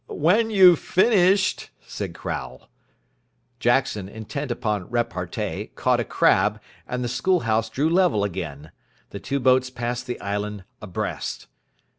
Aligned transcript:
"When 0.07 0.49
you've 0.49 0.79
finished," 0.79 1.69
said 1.85 2.15
Crowle. 2.15 2.67
Jackson, 3.59 4.09
intent 4.09 4.49
upon 4.49 4.89
repartee, 4.89 5.67
caught 5.75 5.99
a 5.99 6.03
crab, 6.03 6.59
and 6.87 7.03
the 7.03 7.07
School 7.07 7.41
House 7.41 7.69
drew 7.69 7.87
level 7.87 8.23
again. 8.23 8.71
The 9.11 9.19
two 9.19 9.39
boats 9.39 9.69
passed 9.69 10.07
the 10.07 10.19
island 10.19 10.63
abreast. 10.81 11.45